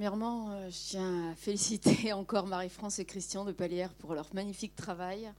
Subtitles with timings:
[0.00, 4.74] Premièrement, euh, je tiens à féliciter encore Marie-France et Christian de Palière pour leur magnifique
[4.74, 5.30] travail.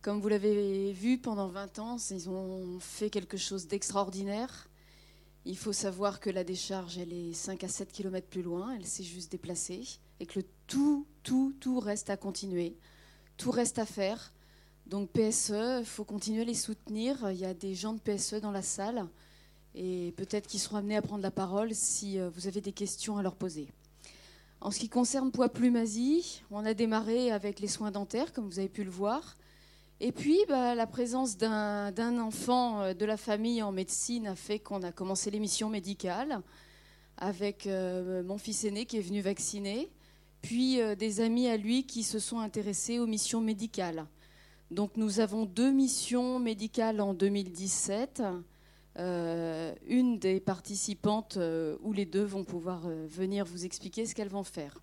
[0.00, 4.70] Comme vous l'avez vu pendant 20 ans, ils ont fait quelque chose d'extraordinaire.
[5.44, 8.86] Il faut savoir que la décharge, elle est 5 à 7 km plus loin, elle
[8.86, 9.82] s'est juste déplacée,
[10.20, 12.78] et que le tout, tout, tout reste à continuer,
[13.36, 14.32] tout reste à faire.
[14.86, 17.30] Donc PSE, il faut continuer à les soutenir.
[17.30, 19.06] Il y a des gens de PSE dans la salle
[19.76, 23.18] et peut-être qu'ils seront amenés à prendre la parole si euh, vous avez des questions
[23.18, 23.68] à leur poser.
[24.62, 28.58] En ce qui concerne Poids Plumasie, on a démarré avec les soins dentaires, comme vous
[28.58, 29.36] avez pu le voir.
[30.00, 34.58] Et puis, bah, la présence d'un enfant euh, de la famille en médecine a fait
[34.58, 36.40] qu'on a commencé l'émission médicale
[37.18, 39.90] avec euh, mon fils aîné qui est venu vacciner,
[40.42, 44.06] puis des amis à lui qui se sont intéressés aux missions médicales.
[44.70, 48.22] Donc nous avons deux missions médicales en 2017
[48.98, 54.14] euh, une des participantes euh, ou les deux vont pouvoir euh, venir vous expliquer ce
[54.14, 54.80] qu'elles vont faire.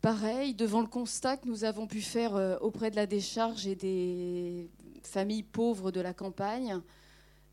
[0.00, 4.68] Pareil, devant le constat que nous avons pu faire auprès de la décharge et des
[5.02, 6.78] familles pauvres de la campagne,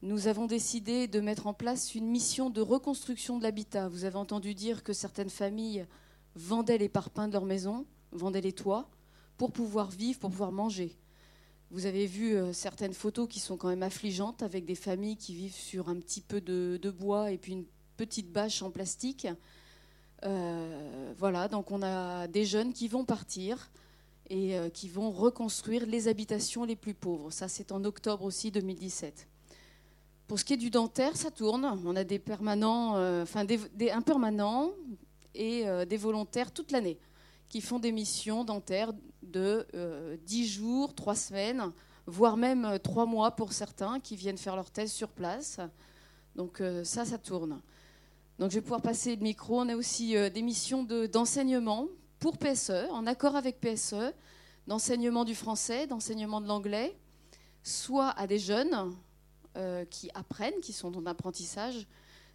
[0.02, 3.88] nous avons décidé de mettre en place une mission de reconstruction de l'habitat.
[3.88, 5.86] Vous avez entendu dire que certaines familles
[6.36, 8.90] vendaient les parpaings de leur maison, vendaient les toits,
[9.38, 10.98] pour pouvoir vivre, pour pouvoir manger.
[11.72, 15.34] Vous avez vu euh, certaines photos qui sont quand même affligeantes avec des familles qui
[15.34, 17.64] vivent sur un petit peu de, bois et puis une
[17.96, 19.26] petite bâche en plastique.
[20.26, 23.72] Euh, voilà, donc on a des jeunes qui vont partir
[24.30, 27.32] et euh, qui vont reconstruire les habitations les plus pauvres.
[27.32, 29.30] Ça, c'est en octobre aussi 2017.
[30.28, 31.64] Pour ce qui est du dentaire, ça tourne.
[31.86, 34.72] On a des permanents, enfin des, des, impermanents
[35.36, 36.98] et des volontaires toute l'année
[37.52, 41.74] qui font des missions dentaires de 10 euh, jours, 3 semaines,
[42.06, 45.60] voire même 3 euh, mois pour certains qui viennent faire leur thèse sur place.
[46.38, 47.62] Donc euh, ça, ça tourne.
[48.40, 49.60] Donc je vais pouvoir passer le micro.
[49.60, 51.88] On a aussi des missions d'enseignement
[52.20, 54.14] pour PSE, en accord avec PSE,
[54.66, 56.98] d'enseignement du français, d'enseignement de l'anglais,
[57.64, 58.96] soit à des jeunes
[59.90, 61.86] qui apprennent, qui sont en apprentissage,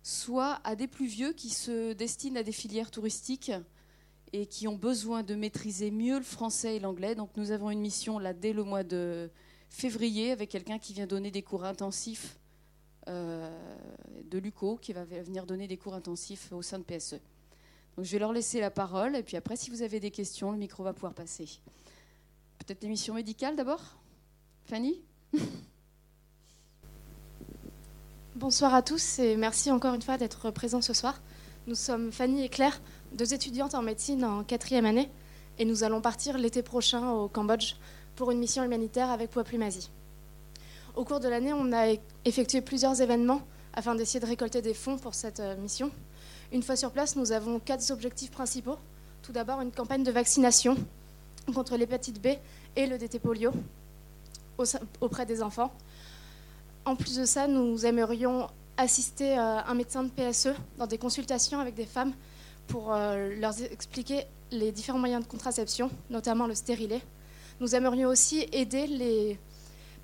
[0.03, 3.51] soit à des plus vieux qui se destinent à des filières touristiques
[4.41, 7.15] et qui ont besoin de maîtriser mieux le français et l'anglais.
[7.15, 9.31] Donc nous avons une mission là dès le mois de
[9.69, 12.39] février avec quelqu'un qui vient donner des cours intensifs
[13.09, 13.51] euh,
[14.25, 17.21] de l'UCO, qui va venir donner des cours intensifs au sein de PSE.
[17.97, 20.53] Donc je vais leur laisser la parole et puis après si vous avez des questions,
[20.53, 21.49] le micro va pouvoir passer.
[22.59, 23.81] Peut-être l'émission médicale d'abord?
[24.65, 25.01] Fanny?
[28.35, 31.23] Bonsoir à tous et merci encore une fois d'être présents ce soir.
[31.67, 32.81] Nous sommes Fanny et Claire,
[33.17, 35.11] deux étudiantes en médecine en quatrième année,
[35.59, 37.75] et nous allons partir l'été prochain au Cambodge
[38.15, 39.91] pour une mission humanitaire avec Poiplumasie.
[40.95, 41.95] Au cours de l'année, on a
[42.25, 43.41] effectué plusieurs événements
[43.75, 45.91] afin d'essayer de récolter des fonds pour cette euh, mission.
[46.53, 48.77] Une fois sur place, nous avons quatre objectifs principaux.
[49.23, 50.77] Tout d'abord, une campagne de vaccination
[51.55, 52.29] contre l'hépatite B
[52.77, 53.51] et le DT polio
[55.01, 55.73] auprès des enfants.
[56.85, 61.61] En plus de ça, nous aimerions assister euh, un médecin de PSE dans des consultations
[61.61, 62.13] avec des femmes
[62.69, 67.01] pour euh, leur expliquer les différents moyens de contraception, notamment le stérilet.
[67.61, 69.39] Nous aimerions aussi aider les,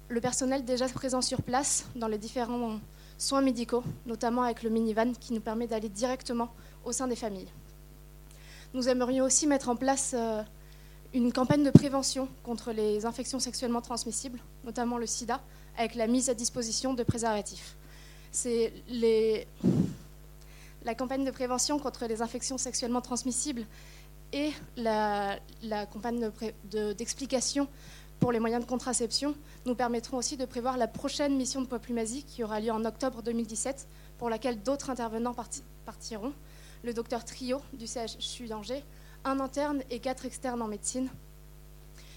[0.09, 2.79] le personnel déjà présent sur place dans les différents
[3.19, 6.53] soins médicaux, notamment avec le minivan qui nous permet d'aller directement
[6.85, 7.49] au sein des familles.
[8.75, 10.43] Nous aimerions aussi mettre en place euh,
[11.13, 15.41] une campagne de prévention contre les infections sexuellement transmissibles, notamment le sida,
[15.77, 17.77] avec la mise à disposition de préservatifs
[18.33, 18.73] c'est
[20.85, 23.65] la campagne de prévention contre les infections sexuellement transmissibles
[24.33, 25.39] et la,
[25.93, 26.31] campagne
[26.97, 27.69] d'explication
[28.19, 29.35] pour les moyens de contraception
[29.67, 33.23] nous permettront aussi de prévoir la prochaine mission de Poiplumasie qui aura lieu en octobre
[33.23, 33.87] 2017,
[34.19, 35.35] pour laquelle d'autres intervenants
[35.85, 36.33] partiront.
[36.85, 38.85] Le docteur Trio du CHU d'Angers,
[39.25, 41.09] un interne et quatre externes en médecine,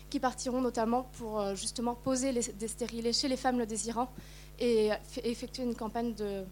[0.09, 4.09] qui partiront notamment pour euh, justement poser des stérilés chez les femmes le désirant
[4.59, 4.91] et
[5.23, 6.45] effectuer une campagne de,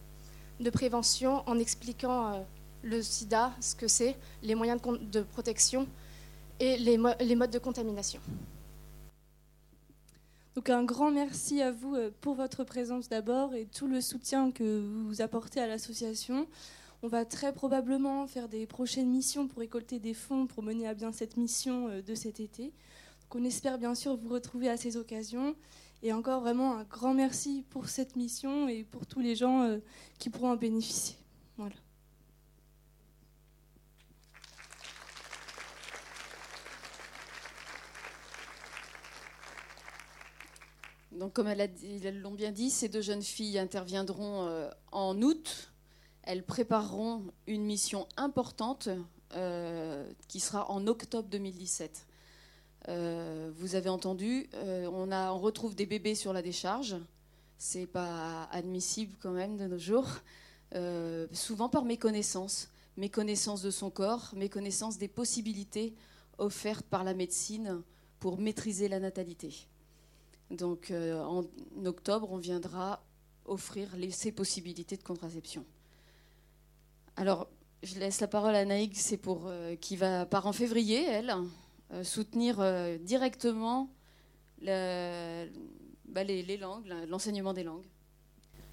[0.69, 2.40] prévention en expliquant euh,
[2.84, 5.87] le sida, ce que c'est, les moyens de, protection
[6.59, 8.20] et les, modes de contamination.
[10.55, 14.52] Donc un grand merci à vous euh, pour votre présence d'abord et tout le soutien
[14.52, 16.47] que vous apportez à l'association.
[17.02, 20.93] On va très probablement faire des prochaines missions pour récolter des fonds pour mener à
[20.93, 22.66] bien cette mission euh, de cet été.
[22.66, 25.55] Donc on espère bien sûr vous retrouver à ces occasions.
[26.05, 29.78] Et encore vraiment un grand merci pour cette mission et pour tous les gens euh,
[30.20, 31.16] qui pourront en bénéficier.
[31.55, 31.76] Voilà.
[41.14, 45.72] Donc, comme elles l'ont bien dit, ces deux jeunes filles interviendront euh, en août.
[46.23, 48.90] Elles prépareront une mission importante
[50.28, 52.06] qui sera en octobre 2017.
[52.88, 56.96] Vous avez entendu, on, a, on retrouve des bébés sur la décharge.
[57.58, 60.08] C'est pas admissible quand même de nos jours.
[61.32, 62.70] souvent par méconnaissance.
[62.97, 65.96] Méconnaissance de son corps, méconnaissance des possibilités
[66.38, 67.82] offertes par la médecine
[68.20, 69.68] pour maîtriser la natalité.
[70.52, 71.46] Donc en
[71.85, 73.02] octobre, on viendra
[73.46, 75.66] offrir ces possibilités de contraception.
[77.16, 77.47] Alors,
[77.84, 81.30] je laisse la parole à Naïg, c'est pour euh, qui va part en février, elle,
[81.30, 81.44] euh,
[82.03, 83.90] soutenir euh, directement
[84.61, 87.85] bah, les, langues, l'enseignement des langues.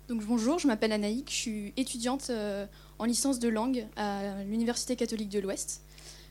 [0.08, 2.32] Donc bonjour, je m'appelle Anaïk, je suis étudiante
[2.98, 5.82] en licence de langue à l'Université catholique de l'Ouest.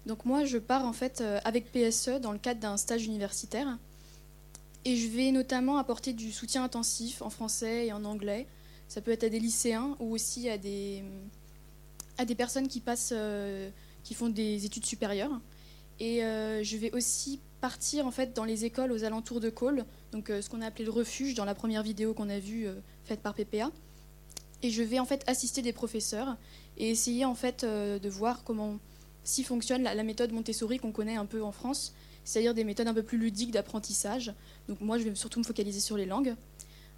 [0.06, 3.78] Donc moi, je pars en fait avec PSE dans le cadre d'un stage universitaire.
[4.86, 8.48] Et je vais notamment apporter du soutien intensif en français et en anglais.
[8.88, 11.04] Ça peut être à des lycéens ou aussi à des,
[12.18, 13.70] à des personnes qui, passent, euh,
[14.04, 15.40] qui font des études supérieures.
[16.00, 19.86] Et euh, je vais aussi partir en fait dans les écoles aux alentours de Cole,
[20.14, 22.68] donc euh, ce qu'on a appelé le refuge dans la première vidéo qu'on a vue
[23.04, 23.72] faite par PPA.
[24.62, 26.38] Et je vais en fait assister des professeurs
[26.78, 28.80] et essayer en fait de voir comment
[29.24, 31.94] si fonctionne la méthode Montessori qu'on connaît un peu en France,
[32.24, 34.34] c'est-à-dire des méthodes un peu plus ludiques d'apprentissage.
[34.68, 36.36] Donc moi, je vais surtout me focaliser sur les langues.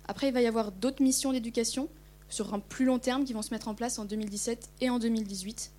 [0.07, 1.89] Après, il va y avoir d'autres missions d'éducation
[2.29, 4.99] sur un plus long terme qui vont se mettre en place en 2017 et en
[4.99, 5.71] 2018,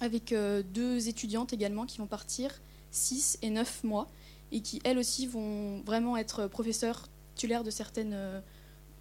[0.00, 2.60] avec euh, deux étudiantes également qui vont partir
[2.90, 4.08] 6 et 9 mois
[4.52, 8.40] et qui, elles aussi, vont vraiment être professeurs titulaires de certaines, euh,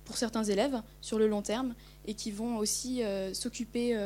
[0.05, 1.73] pour certains élèves sur le long terme
[2.05, 3.97] et qui vont aussi euh, s'occuper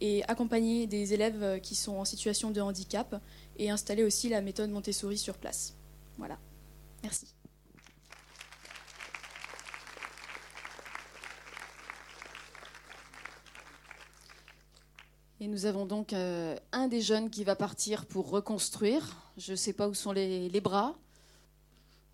[0.00, 3.20] et accompagner des élèves qui sont en situation de handicap
[3.56, 5.74] et installer aussi la méthode Montessori sur place.
[6.18, 6.38] Voilà.
[7.02, 7.26] Merci.
[15.44, 19.14] Et nous avons donc euh, un des jeunes qui va partir pour reconstruire.
[19.36, 20.96] Je ne sais pas où sont les, bras.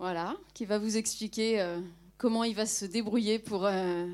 [0.00, 1.80] Voilà, qui va vous expliquer euh,
[2.18, 4.08] comment il va se débrouiller pour, euh,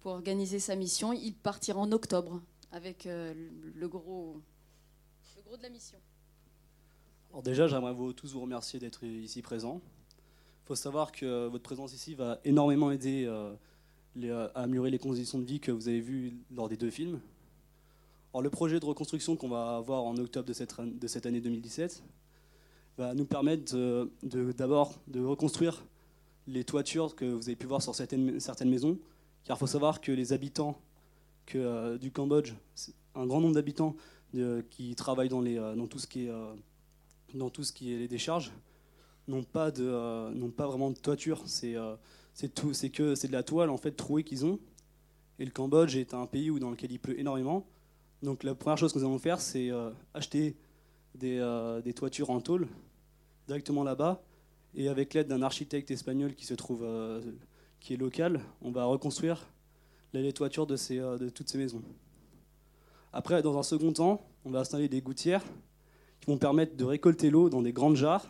[0.00, 1.12] pour organiser sa mission.
[1.12, 2.42] Il partira en octobre
[2.72, 4.42] avec le, gros,
[5.36, 5.98] le gros de la mission.
[7.30, 9.80] Alors déjà, j'aimerais vous tous vous remercier d'être ici présents.
[10.64, 13.24] Il faut savoir que votre présence ici va énormément aider
[14.24, 17.20] euh, à améliorer les conditions de vie que vous avez vues lors des deux films.
[18.32, 21.40] Alors, le projet de reconstruction qu'on va avoir en octobre de cette, de cette année
[21.40, 22.02] 2017
[22.98, 23.74] va nous permettre
[24.22, 25.84] d'abord de, reconstruire
[26.46, 28.98] les toitures que vous avez pu voir sur certaines, certaines maisons,
[29.44, 30.78] car il faut savoir que les habitants
[31.48, 32.52] que euh, du Cambodge,
[33.14, 33.96] un grand nombre d'habitants
[34.70, 36.52] qui travaillent dans, les, euh, dans, tout ce qui est, euh,
[37.34, 38.52] dans tout ce qui est les décharges
[39.26, 41.42] n'ont pas, de, pas vraiment de toiture.
[42.38, 44.60] C'est, tout, c'est que c'est de la toile en fait trouée qu'ils ont.
[45.40, 47.66] Et le Cambodge est un pays où, dans lequel il pleut énormément.
[48.22, 49.70] Donc la première chose que nous allons faire, c'est
[50.14, 50.56] acheter
[51.16, 51.38] des,
[51.84, 52.68] des, toitures en tôle
[53.48, 54.22] directement là-bas.
[54.74, 56.86] Et avec l'aide d'un architecte espagnol qui se trouve,
[57.80, 59.44] qui est local, on va reconstruire
[60.12, 61.82] les toitures de, ces, euh, de toutes ces maisons.
[63.12, 65.44] Après, dans un second temps, on va installer des gouttières
[66.20, 68.26] qui vont permettre de récolter l'eau dans des grandes jarres.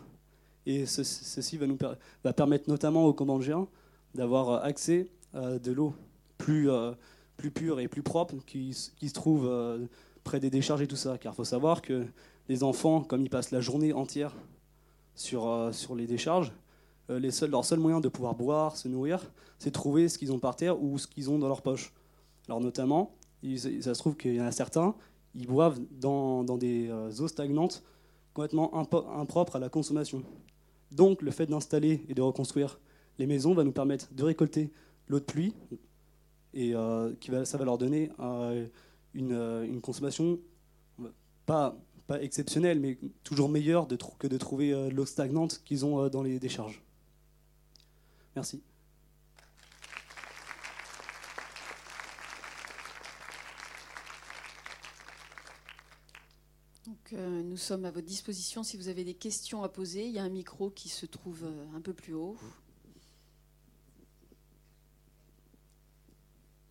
[0.65, 1.77] Et ceci va, nous
[2.23, 3.67] va permettre notamment aux Cambodgiens
[4.15, 5.93] d'avoir euh, accès à de l'eau
[6.37, 6.91] plus, euh,
[7.37, 9.49] plus pure et plus propre qui, qui se trouve
[10.23, 11.17] près des décharges et tout ça.
[11.17, 12.05] Car il faut savoir que
[12.47, 14.35] les enfants, comme ils passent la journée entière
[15.15, 16.51] sur, sur les décharges,
[17.09, 20.55] euh, leur seul moyen de pouvoir boire, se nourrir, c'est trouver ce qu'ils ont par
[20.55, 21.93] terre ou ce qu'ils ont dans leur poche.
[22.47, 23.15] Alors notamment,
[23.57, 24.95] ça se trouve qu'il y en a certains,
[25.35, 27.83] ils boivent dans, des euh, eaux stagnantes
[28.33, 30.23] complètement impropres à la consommation.
[30.91, 32.79] Donc le fait d'installer et de reconstruire
[33.19, 34.71] les maisons va nous permettre de récolter
[35.07, 35.53] l'eau de pluie
[36.55, 38.09] et euh, qui va, ça va leur donner
[39.13, 40.39] une, consommation
[41.45, 46.23] pas, pas exceptionnelle, mais toujours meilleure de, que de trouver l'eau stagnante qu'ils ont dans
[46.23, 46.81] les décharges.
[48.35, 48.63] Merci.
[56.89, 60.05] Donc, euh, nous sommes à votre disposition si vous avez des questions à poser.
[60.05, 62.37] Il y a un micro qui se trouve euh, un peu plus haut.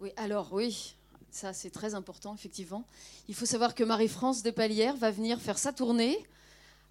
[0.00, 0.94] Oui, alors oui,
[1.30, 2.84] ça c'est très important effectivement.
[3.28, 6.16] Il faut savoir que Marie-France de Palière va venir faire sa tournée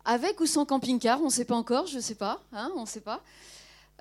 [0.03, 2.81] avec ou sans camping-car, on ne sait pas encore, je ne sais pas, hein, on
[2.81, 3.21] ne sait pas.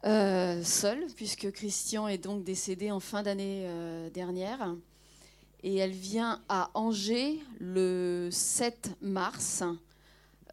[0.05, 4.75] Euh, seule, puisque Christian est donc décédé en fin d'année euh, dernière.
[5.63, 9.65] Et elle vient à Angers le 7 mars.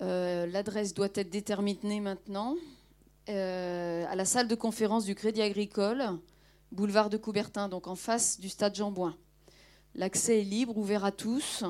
[0.02, 2.56] Euh, l'adresse doit être déterminée maintenant.
[3.28, 6.18] à la salle de conférence du Crédit Agricole,
[6.74, 9.16] boulevard de Coubertin, donc en face du stade Jean Bouin.
[9.96, 11.64] L'accès est libre, ouvert à tous.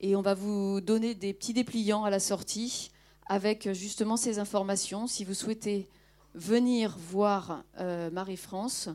[0.00, 2.90] Et on va vous donner des petits dépliants à la sortie
[3.26, 5.06] avec justement ces informations.
[5.06, 5.88] Si vous souhaitez
[6.34, 8.88] venir voir euh, Marie-France,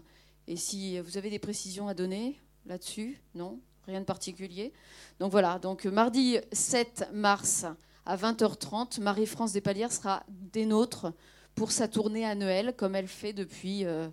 [0.48, 4.74] et si vous avez des précisions à donner là-dessus, non Rien de particulier.
[5.20, 7.68] Donc voilà, donc mardi 7 mars
[8.04, 11.14] à 20h30, Marie-France Despalières sera des nôtres
[11.54, 14.08] pour sa tournée annuelle, comme elle fait depuis euh,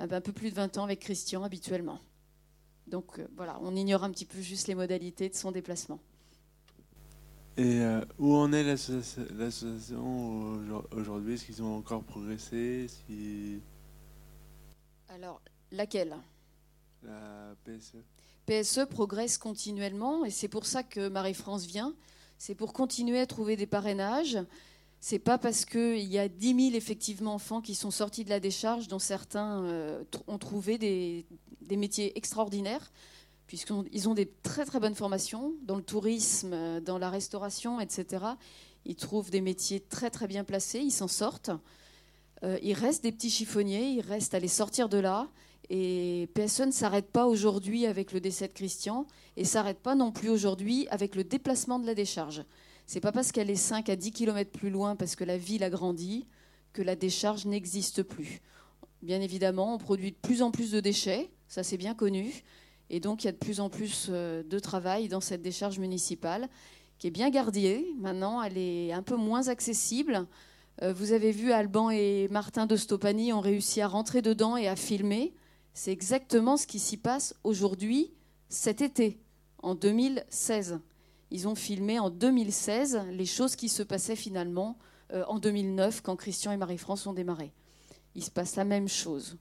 [0.00, 2.00] un peu plus de 20 ans avec Christian habituellement.
[2.86, 6.00] Donc euh, voilà, on ignore un petit peu juste les modalités de son déplacement.
[7.56, 10.58] Et euh, où en est l'association
[10.92, 11.34] aujourd'hui?
[11.34, 12.86] Est-ce qu'ils ont encore progressé?
[15.08, 16.16] Alors, laquelle?
[17.02, 17.98] La PSE.
[18.46, 21.94] PSE progresse continuellement et c'est pour ça que Marie-France vient.
[22.38, 24.38] C'est pour continuer à trouver des parrainages.
[25.02, 28.38] C'est pas parce qu'il y a 10 000 effectivement enfants qui sont sortis de la
[28.38, 31.26] décharge, dont certains euh, ont trouvé des,
[31.74, 32.92] métiers extraordinaires,
[33.46, 38.24] puisqu'ils ont des très très bonnes formations dans le tourisme, euh, dans la restauration, etc.
[38.84, 41.50] Ils trouvent des métiers très très bien placés, ils s'en sortent.
[42.42, 45.28] Euh, il reste des petits chiffonniers, il reste à les sortir de là.
[45.70, 49.06] Et PSE ne s'arrête pas aujourd'hui avec le décès de Christian
[49.38, 52.44] et s'arrête pas non plus aujourd'hui avec le déplacement de la décharge.
[52.92, 55.62] C'est pas parce qu'elle est 5 à 10 km plus loin parce que la ville
[55.62, 56.26] a grandi
[56.72, 58.40] que la décharge n'existe plus.
[59.00, 62.42] Bien évidemment, on produit de plus en plus de déchets, ça c'est bien connu,
[62.88, 65.78] et donc il y a de plus en plus euh, de travail dans cette décharge
[65.78, 66.48] municipale
[66.98, 67.86] qui est bien gardée.
[68.00, 70.26] Maintenant, elle est un peu moins accessible.
[70.82, 74.66] Euh, vous avez vu, Alban et Martin de Stopani ont réussi à rentrer dedans et
[74.66, 75.32] à filmer.
[75.74, 78.10] C'est exactement ce qui s'y passe aujourd'hui,
[78.48, 79.20] cet été,
[79.62, 80.80] en 2016.
[81.30, 84.78] Ils ont filmé en 2016 les choses qui se passaient finalement
[85.12, 87.52] euh, en 2009 quand Christian et Marie-France ont démarré.
[88.14, 89.36] Il se passe la même chose.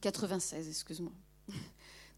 [0.00, 1.12] 96, excuse-moi.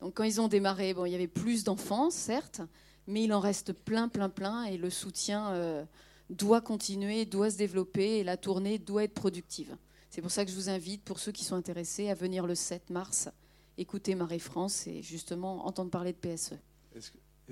[0.00, 2.60] Donc quand ils ont démarré, bon, il y avait plus d'enfants, certes,
[3.06, 5.84] mais il en reste plein, plein, plein, et le soutien euh,
[6.28, 9.76] doit continuer, doit se développer, et la tournée doit être productive.
[10.10, 12.54] C'est pour ça que je vous invite, pour ceux qui sont intéressés, à venir le
[12.54, 13.30] 7 mars,
[13.78, 16.54] écouter Marie-France et justement entendre parler de PSE.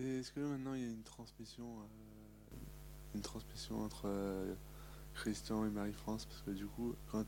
[0.01, 2.57] Est-ce que, maintenant il y a une transmission, euh,
[3.15, 4.55] une transmission entre euh,
[5.15, 6.27] Christian et Marie-France?
[6.27, 7.25] Parce que du coup, quand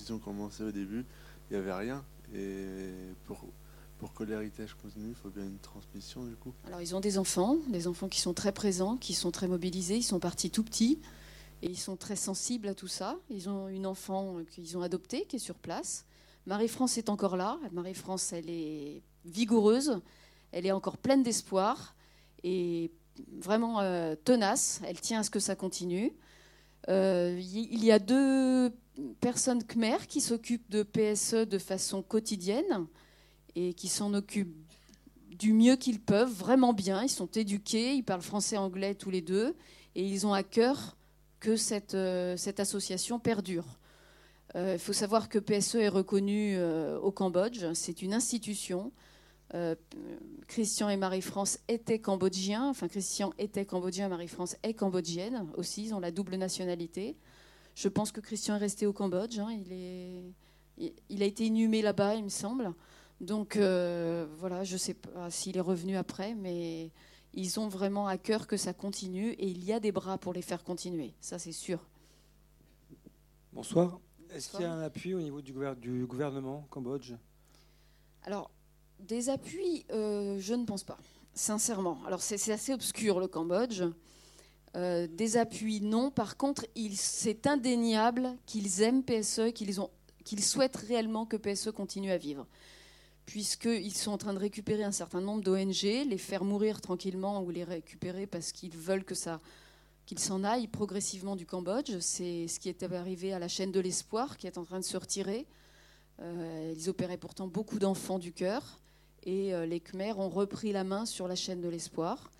[0.00, 1.04] ils, ont commencé au début,
[1.50, 2.04] il n'y avait rien.
[2.34, 2.90] Et
[3.26, 3.44] pour,
[3.98, 6.52] pour que l'héritage continue, il faut bien une transmission du coup.
[6.66, 9.96] Alors ils ont des enfants, des enfants qui sont très présents, qui sont très mobilisés,
[9.96, 11.00] ils sont partis tout petits.
[11.62, 13.16] Et ils sont très sensibles à tout ça.
[13.30, 16.04] Ils ont une enfant qu'ils ont adoptée, qui est sur place.
[16.46, 17.58] Marie-France est encore là.
[17.72, 20.00] Marie-France, elle est vigoureuse.
[20.52, 21.94] Elle est encore pleine d'espoir
[22.42, 22.90] et
[23.38, 24.80] vraiment euh, tenace.
[24.86, 26.12] Elle tient à ce que ça continue.
[26.88, 28.72] Euh, il y a deux
[29.20, 32.86] personnes Khmer qui s'occupent de PSE de façon quotidienne
[33.54, 34.56] et qui s'en occupent
[35.30, 37.02] du mieux qu'ils peuvent, vraiment bien.
[37.02, 39.54] Ils sont éduqués, ils parlent français, anglais tous les deux,
[39.94, 40.96] et ils ont à cœur
[41.40, 43.78] que cette, euh, association perdure.
[44.54, 46.58] Il faut savoir que PSE est reconnu
[47.02, 48.90] au Cambodge, c'est une institution.
[50.46, 56.00] Christian et Marie-France étaient cambodgiens, enfin Christian était cambodgien, Marie-France est cambodgienne aussi, ils ont
[56.00, 57.16] la double nationalité.
[57.74, 61.82] Je pense que Christian est resté au Cambodge, hein, il, est, il, a été inhumé
[61.82, 62.72] là-bas, il me semble.
[63.20, 66.90] Donc voilà, je ne sais pas s'il est revenu après, mais
[67.34, 70.32] ils ont vraiment à cœur que ça continue et il y a des bras pour
[70.32, 71.86] les faire continuer, ça c'est sûr.
[73.52, 74.00] Bonsoir.
[74.30, 77.14] Est-ce qu'il y a un appui au niveau du, gouvernement Cambodge?
[78.22, 78.50] Alors,
[79.00, 80.98] des appuis, euh, je ne pense pas,
[81.34, 81.98] sincèrement.
[82.06, 83.82] Alors, c'est assez obscur le Cambodge.
[84.74, 86.10] Euh, des appuis, non.
[86.10, 92.46] Par contre, c'est indéniable qu'ils aiment PSE, qu'ils souhaitent réellement que PSE continue à vivre
[93.26, 97.50] puisqu'ils sont en train de récupérer un certain nombre d'ONG, les faire mourir tranquillement ou
[97.50, 99.40] les récupérer parce qu'ils veulent que ça
[100.06, 101.98] qu'ils s'en aillent progressivement du Cambodge.
[101.98, 104.84] C'est ce qui est arrivé à la chaîne de l'espoir, qui est en train de
[104.84, 105.48] se retirer.
[106.20, 108.78] Euh, ils opéraient pourtant beaucoup d'enfants du cœur,
[109.26, 112.30] et euh, les Khmers ont repris la main sur la chaîne de l'espoir,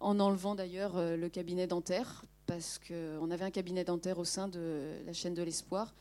[0.00, 4.48] en enlevant d'ailleurs euh, le cabinet dentaire, parce qu'on avait un cabinet dentaire au sein
[4.48, 5.94] de la chaîne de l'espoir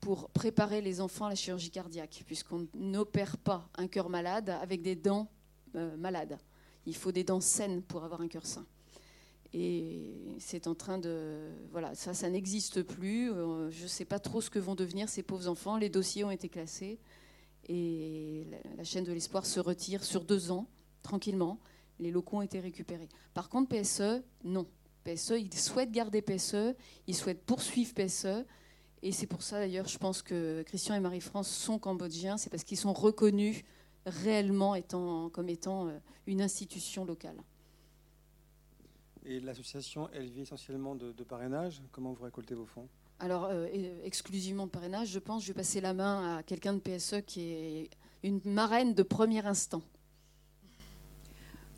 [0.00, 4.82] pour préparer les enfants à la chirurgie cardiaque, puisqu'on n'opère pas un cœur malade avec
[4.82, 5.28] des dents
[5.74, 6.38] euh, malades.
[6.86, 8.66] Il faut des dents saines pour avoir un cœur sain.
[9.52, 11.50] Et c'est en train de...
[11.70, 13.28] Voilà, ça, ça n'existe plus.
[13.70, 15.78] Je ne sais pas trop ce que vont devenir ces pauvres enfants.
[15.78, 16.98] Les dossiers ont été classés.
[17.68, 18.46] Et
[18.76, 20.68] la, chaîne de l'espoir se retire sur deux ans,
[21.02, 21.58] tranquillement.
[21.98, 23.08] Les locaux ont été récupérés.
[23.34, 24.66] Par contre, PSE, non.
[25.04, 26.74] PSE, ils souhaitent garder PSE,
[27.06, 28.44] ils souhaitent poursuivre PSE.
[29.02, 32.64] Et c'est pour ça d'ailleurs, je pense que Christian et Marie-France sont cambodgiens, c'est parce
[32.64, 33.62] qu'ils sont reconnus
[34.04, 34.76] réellement
[35.32, 35.90] comme étant
[36.26, 37.36] une institution locale.
[39.26, 41.82] Et l'association, elle vit essentiellement de, parrainage.
[41.90, 42.88] Comment vous récoltez vos fonds?
[43.18, 43.50] Alors,
[44.04, 45.42] exclusivement de parrainage, je pense.
[45.42, 47.90] Je vais passer la main à quelqu'un de PSE qui est
[48.22, 49.82] une marraine de premier instant.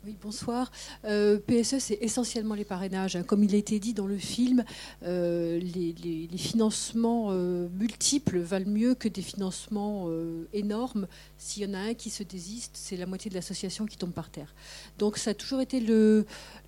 [0.05, 0.71] Oui, bonsoir.
[1.03, 3.17] Euh, PSE, c'est essentiellement les parrainages.
[3.17, 3.23] Hein.
[3.23, 4.63] Comme il a été dit dans le film,
[5.03, 10.07] euh, les, financements euh, multiples valent mieux que des financements
[10.53, 11.05] énormes.
[11.37, 14.13] S'il y en a un qui se désiste, c'est la moitié de l'association qui tombe
[14.13, 14.55] par terre.
[14.97, 15.83] Donc ça a toujours été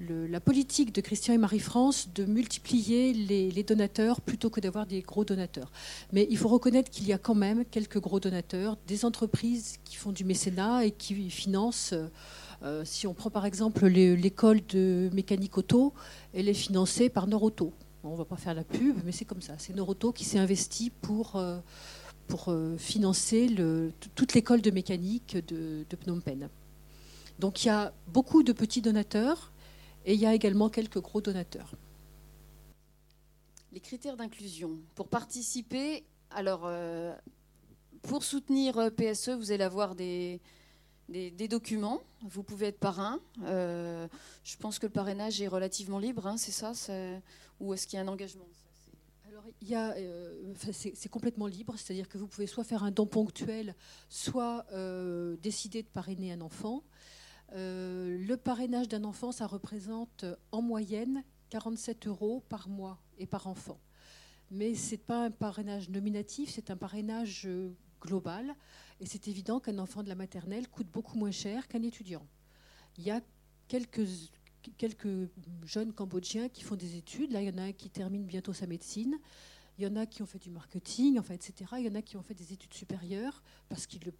[0.01, 5.23] la politique de Christian et Marie-France de multiplier les donateurs plutôt que d'avoir des gros
[5.23, 5.71] donateurs.
[6.11, 9.95] Mais il faut reconnaître qu'il y a quand même quelques gros donateurs, des entreprises qui
[9.95, 11.93] font du mécénat et qui financent
[12.63, 15.93] euh, si on prend par exemple l'école de mécanique auto,
[16.33, 17.73] elle est financée par Noroto.
[18.03, 19.55] on ne va pas faire la pub, mais c'est comme ça.
[19.57, 21.59] C'est Noroto qui s'est investi pour, euh,
[22.27, 23.49] pour euh, financer
[24.15, 26.49] toute l'école de mécanique de Phnom Penh.
[27.39, 29.51] Donc il y a beaucoup de petits donateurs
[30.05, 31.71] et il y a également quelques gros donateurs.
[33.71, 34.71] Les critères d'inclusion.
[34.93, 36.69] Pour participer, alors
[38.03, 40.41] pour soutenir PSE, vous allez avoir des,
[41.11, 42.01] des, documents.
[42.21, 43.19] Vous pouvez être parrain.
[43.43, 44.07] Euh,
[44.43, 46.71] je pense que le parrainage est relativement libre, hein, c'est ça
[47.59, 48.47] Ou est-ce qu'il y a un engagement?
[49.27, 53.75] Alors, euh, c'est, complètement libre, c'est-à-dire que vous pouvez soit faire un don ponctuel,
[54.09, 56.83] soit euh, décider de parrainer un enfant.
[57.53, 63.79] le parrainage d'un enfant, ça représente en moyenne 47 euros par mois et par enfant.
[64.51, 67.47] Mais ce n'est pas un parrainage nominatif, c'est un parrainage
[68.01, 68.55] global.
[68.99, 72.25] Et c'est évident qu'un enfant de la maternelle coûte beaucoup moins cher qu'un étudiant.
[72.97, 73.21] Il y a
[73.67, 74.05] quelques,
[74.77, 75.29] quelques
[75.63, 77.31] jeunes Cambodgiens qui font des études.
[77.31, 79.17] Là, il y en a un qui termine bientôt sa médecine.
[79.77, 81.71] Il y en a qui ont fait du marketing, enfin, etc.
[81.79, 84.11] Il y en a qui ont fait des études supérieures parce qu'ils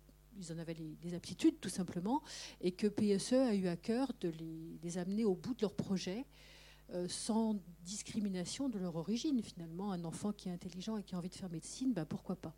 [0.52, 2.24] en avaient les, aptitudes, tout simplement,
[2.62, 4.32] et que PSE a eu à cœur de
[4.82, 6.26] les, amener au bout de leur projet
[7.08, 9.42] sans discrimination de leur origine.
[9.42, 12.36] Finalement, un enfant qui est intelligent et qui a envie de faire médecine, ben pourquoi
[12.36, 12.54] pas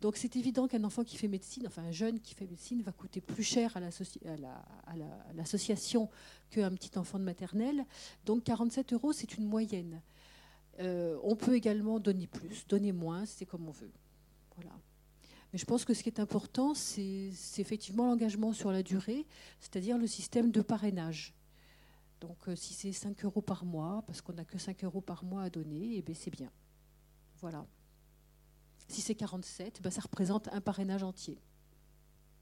[0.00, 2.92] Donc c'est évident qu'un enfant qui fait médecine, enfin un jeune qui fait médecine, va
[2.92, 3.80] coûter plus cher à
[5.34, 6.10] l'association
[6.50, 7.84] qu'un petit enfant de maternelle.
[8.24, 10.00] Donc 47 euros, c'est une moyenne.
[10.80, 13.92] Euh, on peut également donner plus, donner moins, c'est comme on veut.
[14.56, 14.72] Voilà.
[15.52, 19.26] Mais je pense que ce qui est important, c'est effectivement l'engagement sur la durée,
[19.60, 21.34] c'est-à-dire le système de parrainage.
[22.22, 25.24] Donc euh, si c'est 5 euros par mois, parce qu'on n'a que 5 euros par
[25.24, 26.50] mois à donner, eh ben, c'est bien.
[27.40, 27.66] Voilà.
[28.86, 31.40] Si c'est 47, ben, ça représente un parrainage entier.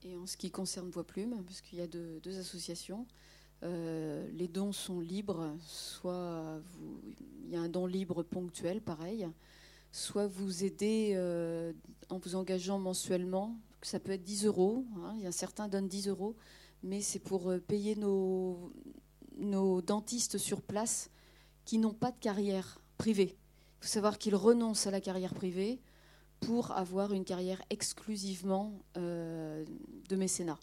[0.02, 3.06] Et en ce qui concerne Voix Plume, puisqu'il y a deux, associations,
[3.62, 6.60] euh, les dons sont libres, soit
[7.44, 9.28] il y a un don libre ponctuel, pareil,
[9.92, 11.72] soit vous aidez euh,
[12.10, 15.88] en vous engageant mensuellement, ça peut être 10 euros, hein, il y a certains donnent
[15.88, 16.36] 10 euros,
[16.82, 18.72] mais c'est pour payer nos,
[19.40, 21.10] nos dentistes sur place
[21.64, 23.36] qui n'ont pas de carrière privée.
[23.80, 25.80] Il faut savoir qu'ils renoncent à la carrière privée
[26.40, 29.64] pour avoir une carrière exclusivement euh,
[30.08, 30.58] de mécénat.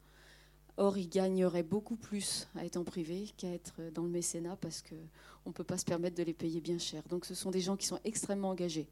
[0.78, 4.84] Or, ils gagneraient beaucoup plus à être en privé qu'à être dans le mécénat parce
[4.84, 7.02] qu'on ne peut pas se permettre de les payer bien cher.
[7.10, 8.88] Donc, ce sont des gens qui sont extrêmement engagés.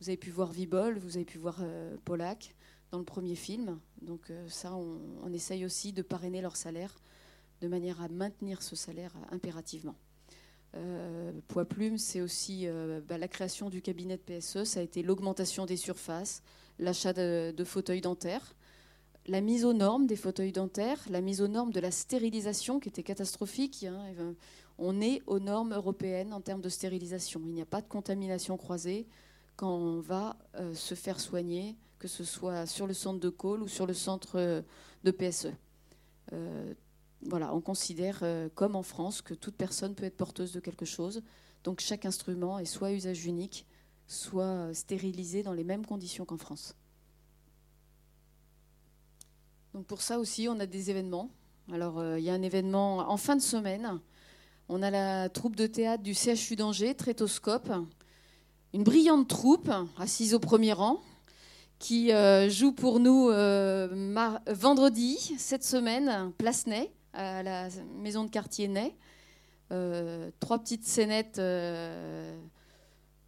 [0.00, 2.54] Vous avez pu voir Vibol, vous avez pu voir euh, Polak
[2.90, 3.78] dans le premier film.
[4.02, 6.96] Donc, euh, ça, on, on, essaye aussi de parrainer leur salaire
[7.60, 9.96] de manière à maintenir ce salaire impérativement.
[10.76, 14.82] Euh, Poids Plume, c'est aussi euh, bah, la création du cabinet de PSE, ça a
[14.82, 16.42] été l'augmentation des surfaces,
[16.78, 18.54] l'achat de, fauteuils dentaires,
[19.26, 22.88] la mise aux normes des fauteuils dentaires, la mise aux normes de la stérilisation qui
[22.88, 23.84] était catastrophique.
[23.84, 24.34] Hein, ben,
[24.78, 27.42] on est aux normes européennes en termes de stérilisation.
[27.44, 29.06] Il n'y a pas de contamination croisée
[29.56, 33.62] quand on va euh, se faire soigner, que ce soit sur le centre de Cole
[33.62, 34.64] ou sur le centre
[35.04, 35.48] de PSE
[37.22, 40.86] voilà, on considère, euh, comme en France, que toute personne peut être porteuse de quelque
[40.86, 41.22] chose.
[41.64, 43.66] Donc chaque instrument est soit usage unique,
[44.06, 46.74] soit euh, stérilisé dans les mêmes conditions qu'en France.
[49.74, 51.30] Donc pour ça aussi, on a des événements.
[51.70, 54.00] Alors euh, il y a un événement en fin de semaine.
[54.68, 57.70] On a la troupe de théâtre du CHU d'Angers, Trétoscope,
[58.72, 61.00] une brillante troupe assise au premier rang
[61.80, 62.12] qui
[62.48, 63.30] joue pour nous
[64.46, 68.94] vendredi cette semaine, Place Ney à la maison de quartier Ney.
[69.72, 72.36] Euh, trois petites scénettes, euh,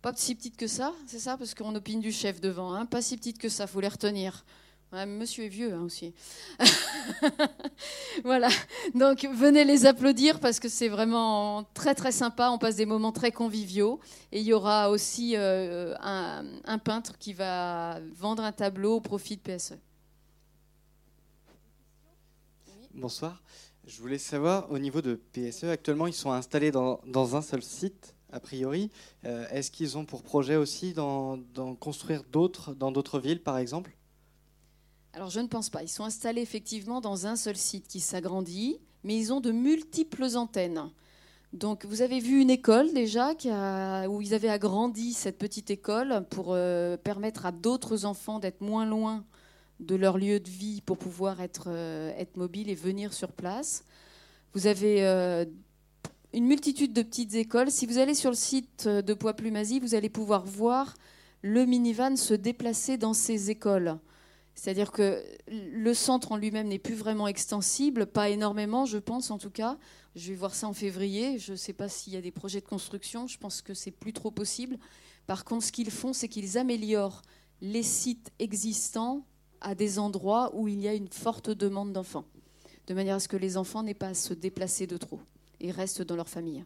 [0.00, 3.00] pas si petites que ça, c'est ça, parce qu'on opine du chef devant, hein, pas
[3.00, 4.44] si petites que ça, faut les retenir.
[5.06, 6.12] monsieur est vieux hein, aussi.
[8.24, 8.48] voilà,
[8.96, 13.12] donc venez les applaudir parce que c'est vraiment très très sympa, on passe des moments
[13.12, 14.00] très conviviaux.
[14.32, 19.00] Et il y aura aussi euh, un, un peintre qui va vendre un tableau au
[19.00, 19.74] profit de PSE.
[22.94, 23.42] bonsoir.
[23.86, 27.00] Je voulais savoir, au niveau de PSE, actuellement, ils sont installés dans,
[27.36, 28.90] un seul site, a priori.
[29.24, 31.38] Euh, Est-ce qu'ils ont pour projet aussi d'en
[31.80, 33.96] construire d'autres dans d'autres villes, par exemple?
[35.14, 35.82] Alors je ne pense pas.
[35.82, 40.36] Ils sont installés effectivement dans un seul site qui s'agrandit, mais ils ont de multiples
[40.36, 40.90] antennes.
[41.52, 43.32] Donc vous avez vu une école déjà
[44.08, 48.86] où ils avaient agrandi cette petite école pour euh, permettre à d'autres enfants d'être moins
[48.86, 49.24] loin
[49.82, 53.84] de leur lieu de vie pour pouvoir être, euh, être mobile et venir sur place.
[54.54, 55.44] Vous avez euh,
[56.32, 57.70] une multitude de petites écoles.
[57.70, 60.94] Si vous allez sur le site de Poix-Plumazie, vous allez pouvoir voir
[61.42, 63.98] le minivan se déplacer dans ces écoles.
[64.54, 69.38] C'est-à-dire que le centre en lui-même n'est plus vraiment extensible, pas énormément, je pense en
[69.38, 69.78] tout cas.
[70.14, 71.38] Je vais voir ça en février.
[71.38, 73.26] Je ne sais pas s'il y a des projets de construction.
[73.26, 74.78] Je pense que c'est plus trop possible.
[75.26, 77.22] Par contre, ce qu'ils font, c'est qu'ils améliorent
[77.62, 79.24] les sites existants
[79.62, 82.24] à des endroits où il y a une forte demande d'enfants,
[82.86, 85.20] de manière à ce que les enfants n'aient pas à se déplacer de trop
[85.60, 86.64] et restent dans leur famille.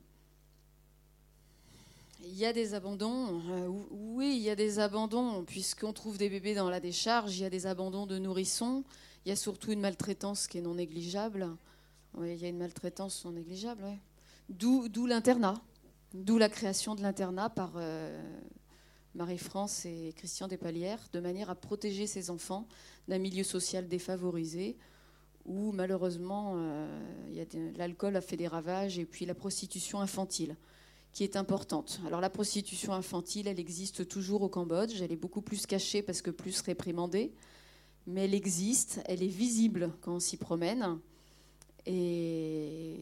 [2.24, 6.28] Il y a des abandons, euh, oui, il y a des abandons, puisqu'on trouve des
[6.28, 8.82] bébés dans la décharge, il y a des abandons de nourrissons,
[9.24, 11.48] il y a surtout une maltraitance qui est non négligeable.
[12.14, 13.98] Oui, il y a une maltraitance non négligeable, oui.
[14.48, 15.54] D'où, l'internat,
[16.14, 18.22] d'où la création de l'internat par euh,
[19.16, 22.68] Marie-France et Christian Despalières, de manière à protéger ces enfants
[23.08, 24.76] d'un milieu social défavorisé,
[25.46, 27.44] où malheureusement euh,
[27.76, 30.56] l'alcool a fait des ravages, et puis la prostitution infantile
[31.12, 32.00] qui est importante.
[32.06, 36.20] Alors la prostitution infantile, elle existe toujours au Cambodge, elle est beaucoup plus cachée parce
[36.20, 37.32] que plus réprimandée,
[38.06, 40.98] mais elle existe, elle est visible quand on s'y promène,
[41.86, 42.98] et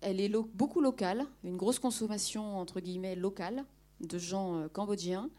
[0.00, 3.64] elle est beaucoup locale, une grosse consommation entre guillemets locale
[4.02, 5.30] de gens euh, cambodgiens,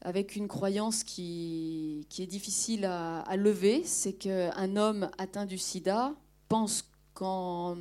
[0.00, 6.12] avec une croyance qui, qui est difficile à, lever, c'est qu'un homme atteint du sida
[6.48, 7.76] pense qu'en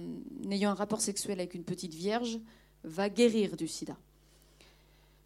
[0.51, 2.39] ayant un rapport sexuel avec une petite vierge,
[2.83, 3.97] va guérir du sida.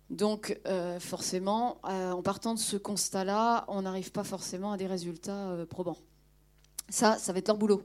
[0.09, 4.87] Donc euh, forcément, euh, en partant de ce constat-là, on n'arrive pas forcément à des
[4.87, 5.97] résultats probants.
[6.87, 7.83] Ça, ça va être leur boulot.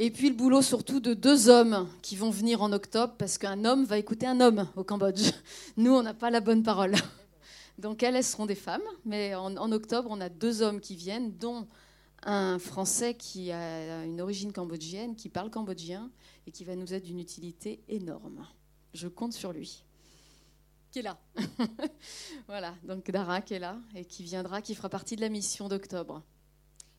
[0.00, 3.64] Et puis le boulot surtout de deux hommes qui vont venir en octobre, parce qu'un
[3.64, 5.32] homme va écouter un homme au Cambodge.
[5.76, 6.94] Nous, on n'a pas la bonne parole.
[7.78, 11.36] Donc elles, seront des femmes, mais en, en octobre, on a deux hommes qui viennent,
[11.36, 11.66] dont
[12.22, 16.10] un Français qui a une origine cambodgienne, qui parle cambodgien
[16.46, 18.46] et qui va nous être d'une utilité énorme.
[18.94, 19.84] Je compte sur lui.
[20.92, 21.18] Qui est là.
[22.46, 25.68] voilà, donc Dara qui est là et qui viendra, qui fera partie de la mission
[25.68, 26.22] d'octobre.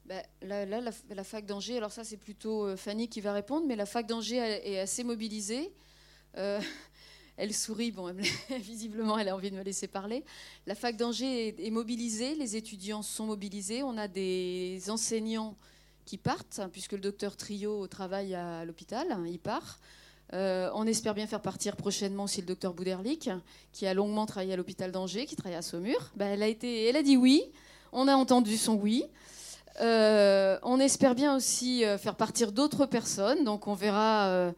[0.10, 3.76] Ben, là, la, fac d'Angers, alors ça c'est plutôt euh, Fanny qui va répondre, mais
[3.76, 5.72] la fac d'Angers est assez mobilisée.
[6.36, 6.60] Euh,
[7.38, 7.93] elle sourit,
[8.60, 10.26] visiblement elle a envie de me laisser parler.
[10.65, 15.56] La fac d'Angers est, mobilisée, les étudiants sont mobilisés, on a des enseignants
[16.06, 19.80] qui partent, hein, puisque le docteur Trio travaille à l'hôpital, hein, il part.
[20.34, 23.30] Euh, on espère bien faire partir prochainement aussi le docteur Bouderlic,
[23.74, 26.12] qui a longuement travaillé à l'hôpital d'Angers, qui travaille à Saumur.
[26.19, 27.43] Été, elle a dit oui,
[27.91, 29.06] on a entendu son oui.
[29.82, 34.27] Euh, on espère bien aussi euh, faire partir d'autres personnes, donc on verra.
[34.27, 34.51] euh,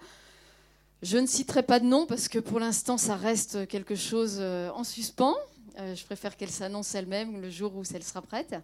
[1.04, 4.84] je ne citerai pas de nom parce que pour l'instant ça reste quelque chose en
[4.84, 5.36] suspens.
[5.78, 8.56] Je préfère qu'elle s'annonce elle-même le jour où elle sera prête.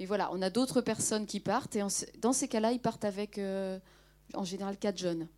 [0.00, 1.82] Mais voilà, on a d'autres personnes qui partent et
[2.18, 3.38] dans ces cas-là, ils partent avec
[4.32, 5.28] en général quatre jeunes.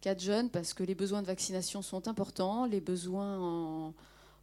[0.00, 3.92] Quatre jeunes parce que les besoins de vaccination sont importants, les besoins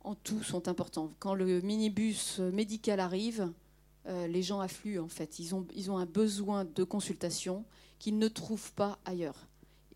[0.03, 1.13] en tout sont importants.
[1.17, 3.51] Quand le minibus médical arrive,
[4.07, 5.39] euh, les gens affluent en fait.
[5.39, 7.65] Ils ont, un besoin de consultation
[7.99, 9.47] qu'ils ne trouvent pas ailleurs.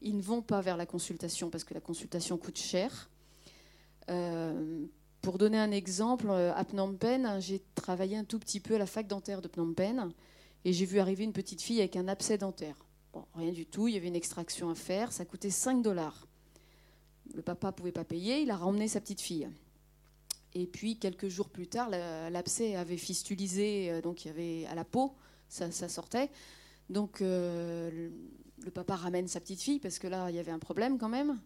[0.02, 3.10] Ils ne vont pas vers la consultation parce que la consultation coûte cher.
[4.10, 4.86] Euh,
[5.22, 8.78] pour donner un exemple, euh, à Phnom Penh, j'ai travaillé un tout petit peu à
[8.78, 10.12] la fac dentaire de Phnom Penh
[10.66, 12.86] et j'ai vu arriver une petite fille avec un abcès dentaire.
[13.36, 16.28] Rien du tout, il y avait une extraction à faire, ça coûtait 5 dollars.
[17.34, 19.48] Le papa ne pouvait pas payer, il a ramené sa petite fille.
[20.56, 24.66] Et puis, quelques jours plus tard, la- l'abcès avait fistulisé, euh, donc il y avait
[24.68, 25.16] à la peau,
[25.50, 26.30] ça, sortait.
[26.90, 28.10] Donc, euh,
[28.64, 31.10] le, papa ramène sa petite fille, parce que là, il y avait un problème quand
[31.10, 31.40] même.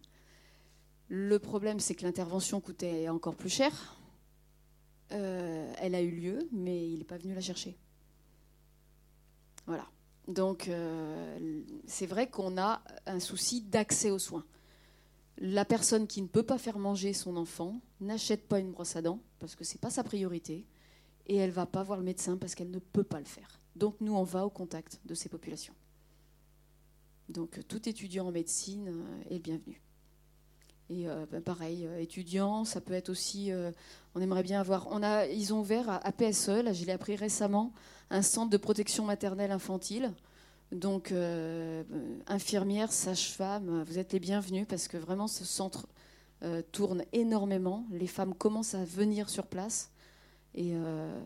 [1.08, 3.96] Le problème, c'est que l'intervention coûtait encore plus cher.
[5.12, 7.78] Euh, elle a eu lieu, mais il n'est pas venu la chercher.
[9.66, 9.86] Voilà.
[10.26, 10.70] Donc,
[11.86, 14.44] c'est vrai qu'on a un souci d'accès aux soins.
[15.40, 19.02] La personne qui ne peut pas faire manger son enfant n'achète pas une brosse à
[19.02, 20.66] dents parce que c'est pas sa priorité
[21.26, 23.60] et elle va pas voir le médecin parce qu'elle ne peut pas le faire.
[23.76, 25.74] Donc nous on va au contact de ces populations.
[27.28, 29.80] Donc euh, tout étudiant en médecine euh, est le bienvenu.
[30.90, 33.52] Et euh, ben, pareil, étudiant, ça peut être aussi.
[34.14, 34.88] on aimerait bien avoir.
[34.90, 37.74] On a, ils ont ouvert à, PSE, je l'ai appris récemment,
[38.08, 40.14] un centre de protection maternelle infantile.
[40.72, 41.82] Donc, euh,
[42.26, 45.86] infirmières, sages-femmes, vous êtes les bienvenus parce que vraiment ce centre
[46.42, 47.86] euh, tourne énormément.
[47.90, 49.90] Les femmes commencent à venir sur place
[50.54, 51.18] et euh,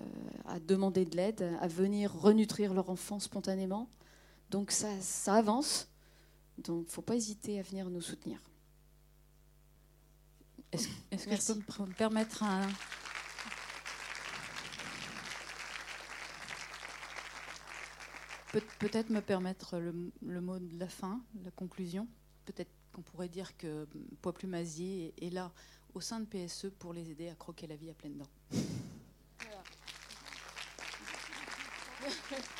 [0.46, 3.88] à demander de l'aide, à venir renutrir leur enfant spontanément.
[4.50, 5.88] Donc ça, ça avance.
[6.58, 8.38] Donc il ne faut pas hésiter à venir nous soutenir.
[10.70, 12.68] Est-ce est que je peux me permettre un...
[18.52, 22.06] Peut-être me permettre le, mot de la fin, la conclusion.
[22.44, 23.88] Peut-être qu'on pourrait dire que
[24.20, 25.50] Poids Mazier est là
[25.94, 28.28] au sein de PSE pour les aider à croquer la vie à pleines dents.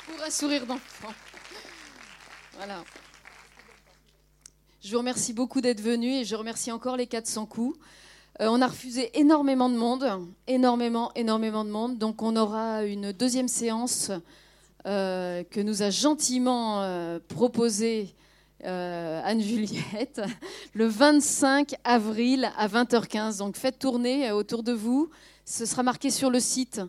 [0.07, 1.13] pour un sourire d'enfant.
[2.53, 2.83] Voilà.
[4.81, 7.77] Je vous remercie beaucoup d'être venu et je remercie encore les 400 coups.
[8.41, 11.99] Euh, on a refusé énormément de monde, énormément, énormément de monde.
[11.99, 14.11] Donc on aura une deuxième séance
[14.85, 18.15] euh, que nous a gentiment euh, proposée
[18.65, 20.21] Anne-Juliette
[20.73, 23.39] le 25 avril à 20h15.
[23.39, 25.09] Donc faites tourner autour de vous.
[25.43, 26.81] Ce sera marqué sur le site.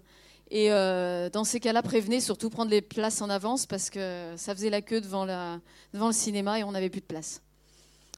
[0.50, 4.54] Et euh, dans ces cas-là, prévenez, surtout prendre les places en avance parce que ça
[4.54, 7.42] faisait la queue devant le cinéma et on n'avait plus de place.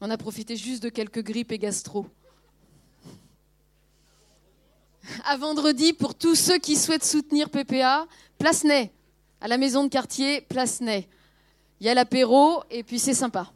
[0.01, 2.07] On a profité juste de quelques grippes et gastro.
[5.25, 8.07] À vendredi, pour tous ceux qui souhaitent soutenir PPA,
[8.39, 8.93] place Ney.
[9.41, 11.09] À la maison de quartier, place Ney.
[11.81, 13.53] Il y a l'apéro et puis c'est sympa.